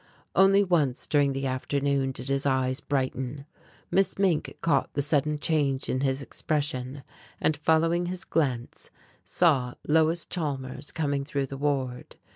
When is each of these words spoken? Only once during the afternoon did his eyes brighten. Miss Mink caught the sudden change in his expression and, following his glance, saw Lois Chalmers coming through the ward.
Only 0.35 0.63
once 0.63 1.05
during 1.05 1.33
the 1.33 1.45
afternoon 1.45 2.11
did 2.11 2.27
his 2.27 2.47
eyes 2.47 2.79
brighten. 2.79 3.45
Miss 3.91 4.17
Mink 4.17 4.57
caught 4.61 4.91
the 4.95 5.01
sudden 5.03 5.37
change 5.37 5.89
in 5.89 6.01
his 6.01 6.23
expression 6.23 7.03
and, 7.39 7.55
following 7.55 8.07
his 8.07 8.25
glance, 8.25 8.89
saw 9.23 9.75
Lois 9.87 10.25
Chalmers 10.25 10.91
coming 10.91 11.23
through 11.23 11.45
the 11.45 11.55
ward. 11.55 12.15